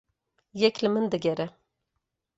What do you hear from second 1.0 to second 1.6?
digere.